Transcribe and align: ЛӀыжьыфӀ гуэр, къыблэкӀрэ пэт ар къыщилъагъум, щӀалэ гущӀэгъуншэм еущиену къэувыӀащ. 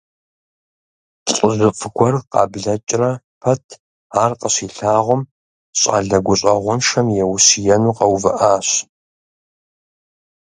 ЛӀыжьыфӀ 1.33 1.85
гуэр, 1.95 2.15
къыблэкӀрэ 2.31 3.11
пэт 3.41 3.65
ар 4.21 4.31
къыщилъагъум, 4.39 5.21
щӀалэ 5.79 6.17
гущӀэгъуншэм 6.25 7.07
еущиену 7.23 7.95
къэувыӀащ. 7.97 8.67